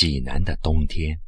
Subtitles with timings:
[0.00, 1.20] 济南的冬天。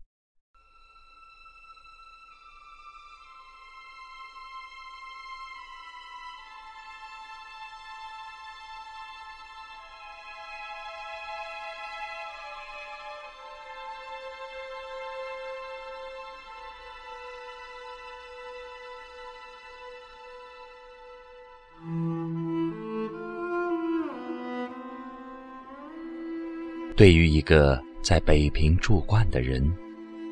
[26.96, 29.72] 对于一个在北平住惯的人，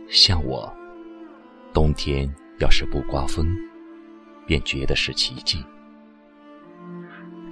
[0.08, 0.70] 像我，
[1.72, 2.28] 冬天
[2.58, 3.46] 要是不刮风，
[4.44, 5.64] 便觉得是奇迹。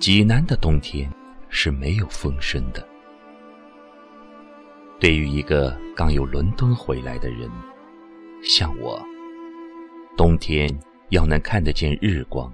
[0.01, 1.09] 济南的冬天
[1.49, 2.85] 是没有风声的。
[4.99, 7.49] 对于一个刚由伦敦回来的人，
[8.43, 9.01] 像我，
[10.17, 10.69] 冬天
[11.11, 12.53] 要能看得见日光，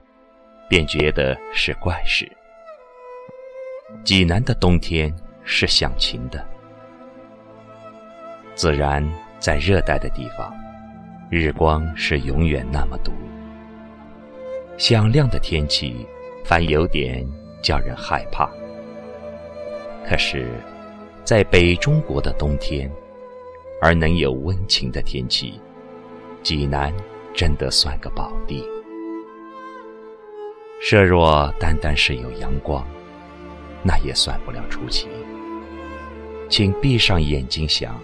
[0.68, 2.30] 便觉得是怪事。
[4.04, 5.10] 济南的冬天
[5.44, 6.46] 是响晴的。
[8.54, 9.04] 自然，
[9.40, 10.54] 在热带的地方，
[11.28, 13.12] 日光是永远那么毒。
[14.78, 16.06] 响亮的天气，
[16.44, 17.26] 反有点
[17.60, 18.48] 叫人害怕。
[20.08, 20.46] 可是，
[21.24, 22.88] 在北中国的冬天，
[23.80, 25.60] 而能有温情的天气，
[26.44, 26.94] 济南
[27.34, 28.64] 真的算个宝地。
[30.80, 32.86] 设若单单是有阳光，
[33.82, 35.08] 那也算不了出奇。
[36.48, 38.00] 请闭上眼睛想。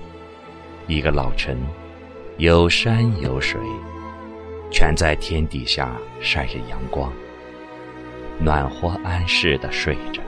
[0.86, 1.56] 一个老城，
[2.39, 3.61] 有山有水，
[4.70, 7.12] 全在天底下晒着阳光，
[8.39, 10.20] 暖和安适的睡着，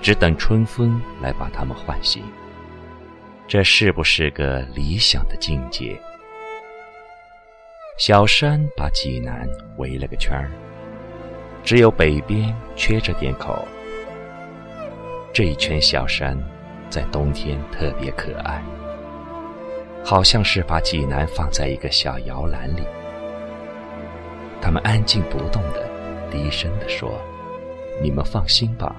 [0.00, 2.22] 只等春风来把他们唤醒。
[3.46, 5.98] 这是不是个理想的境界？
[7.98, 10.50] 小山把济南围了个圈儿，
[11.64, 13.66] 只有北边缺着点口。
[15.32, 16.38] 这一圈小山，
[16.88, 18.62] 在冬天特别可爱。
[20.08, 22.82] 好像是把济南放在一个小摇篮里，
[24.58, 25.86] 他们安静不动的，
[26.30, 27.20] 低声的说
[28.00, 28.96] ：“你们放心吧，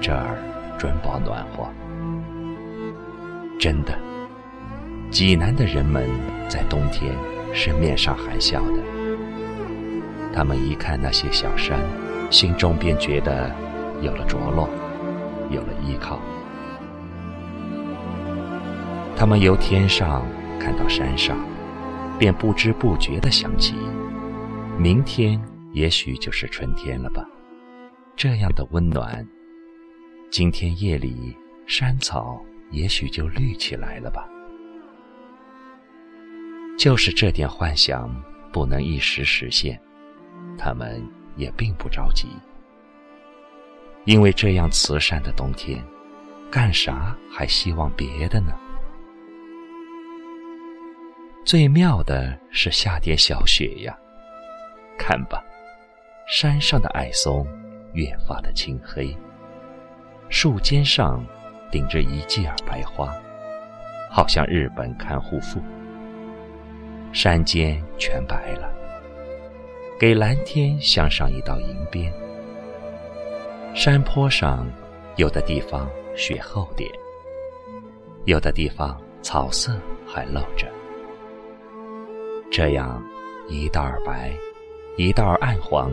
[0.00, 0.36] 这儿
[0.76, 1.68] 准保暖和。”
[3.56, 3.96] 真的，
[5.12, 6.10] 济南的人们
[6.48, 7.14] 在冬天
[7.54, 8.82] 是面上含笑的。
[10.34, 11.78] 他们一看那些小山，
[12.32, 13.48] 心中便觉得
[14.02, 14.68] 有了着落，
[15.50, 16.18] 有了依靠。
[19.16, 20.26] 他们由天上
[20.60, 21.38] 看到山上，
[22.18, 23.74] 便不知不觉地想起，
[24.78, 27.26] 明天也许就是春天了吧？
[28.14, 29.26] 这样的温暖，
[30.30, 31.34] 今天夜里
[31.66, 32.38] 山草
[32.70, 34.28] 也许就绿起来了吧？
[36.78, 38.14] 就是这点幻想
[38.52, 39.80] 不能一时实现，
[40.58, 41.02] 他们
[41.36, 42.28] 也并不着急，
[44.04, 45.82] 因为这样慈善的冬天，
[46.50, 48.52] 干啥还希望别的呢？
[51.46, 53.96] 最妙的是下点小雪呀，
[54.98, 55.40] 看吧，
[56.26, 57.46] 山上的矮松
[57.92, 59.16] 越发的青黑，
[60.28, 61.24] 树尖上
[61.70, 63.14] 顶着一髻儿白花，
[64.10, 65.62] 好像日本看护妇。
[67.12, 68.68] 山间全白了，
[70.00, 72.12] 给蓝天镶上一道银边。
[73.72, 74.68] 山坡上，
[75.14, 76.90] 有的地方雪厚点，
[78.24, 80.66] 有的地方草色还露着。
[82.56, 83.04] 这样，
[83.48, 84.32] 一道白，
[84.96, 85.92] 一道暗黄，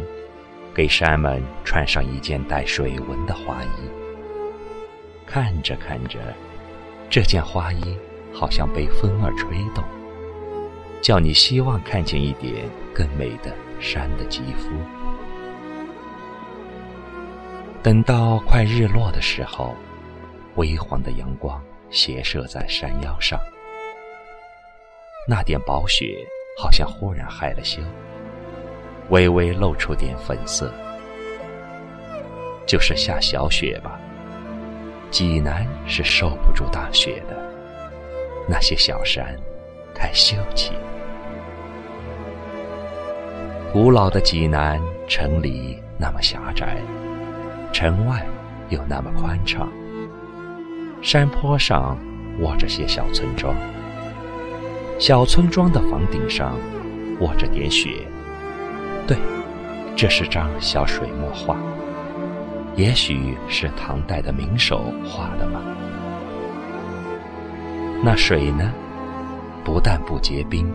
[0.74, 3.68] 给山们穿上一件带水纹的花衣。
[5.26, 6.22] 看着看着，
[7.10, 7.98] 这件花衣
[8.34, 9.84] 好像被风儿吹动，
[11.02, 14.70] 叫你希望看见一点更美的山的肌肤。
[17.84, 19.76] 等到快日落的时候，
[20.56, 23.38] 微黄的阳光斜射在山腰上，
[25.28, 26.26] 那点薄雪。
[26.56, 27.82] 好像忽然害了羞，
[29.10, 30.72] 微微露出点粉色，
[32.66, 34.00] 就是下小雪吧。
[35.10, 37.38] 济南是受不住大雪的，
[38.48, 39.36] 那些小山
[39.94, 40.72] 太秀气。
[43.72, 46.78] 古老的济南城里那么狭窄，
[47.72, 48.26] 城外
[48.70, 49.72] 又那么宽敞，
[51.02, 51.98] 山坡上
[52.40, 53.56] 卧着些小村庄。
[55.04, 56.58] 小村庄的房顶上
[57.20, 58.08] 卧着点雪，
[59.06, 59.18] 对，
[59.98, 61.58] 这是张小水墨画，
[62.78, 65.62] 也许是唐代的名手画的吧。
[68.02, 68.72] 那水呢，
[69.66, 70.74] 不但不结冰，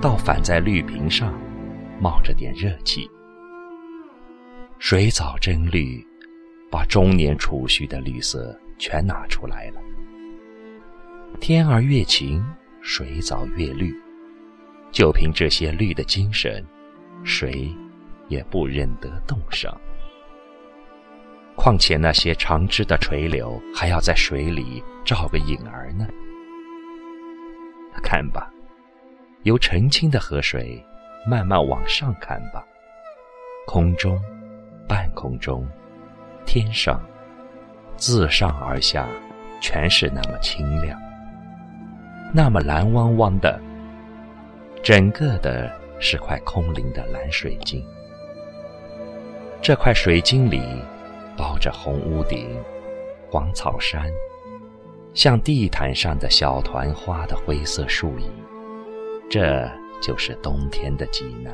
[0.00, 1.34] 倒反在绿萍上
[2.00, 3.10] 冒着点热气。
[4.78, 6.06] 水藻真绿，
[6.70, 9.80] 把中年储蓄的绿色全拿出来了。
[11.40, 12.40] 天儿越晴，
[12.88, 13.94] 水藻越绿。
[14.90, 16.64] 就凭这些绿的精神，
[17.22, 17.70] 谁
[18.28, 19.78] 也不忍得冻上。
[21.54, 26.08] 况且那些长枝的垂柳，还要在水里照个影儿呢。
[28.02, 28.50] 看吧，
[29.42, 30.82] 由澄清的河水
[31.28, 32.64] 慢慢往上看吧，
[33.66, 34.18] 空中、
[34.88, 35.68] 半空中、
[36.46, 36.98] 天上，
[37.98, 39.06] 自上而下，
[39.60, 40.98] 全是那么清亮，
[42.32, 43.60] 那么蓝汪汪的，
[44.82, 47.84] 整个的是块空灵的蓝水晶。
[49.60, 50.62] 这块水晶里。
[51.40, 52.48] 包着红屋顶、
[53.30, 54.10] 黄草山，
[55.14, 58.28] 像地毯上的小团花的灰色树影，
[59.30, 59.70] 这
[60.02, 61.52] 就是冬天的济南。